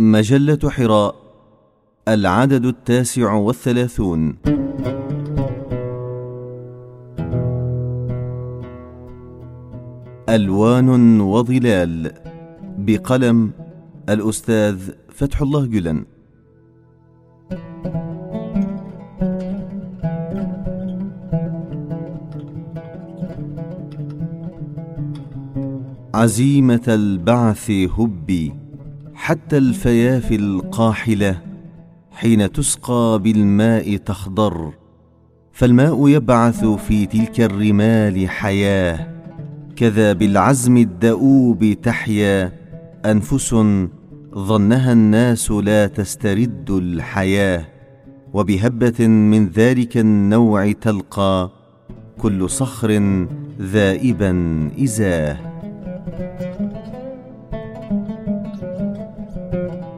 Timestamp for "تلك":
37.06-37.40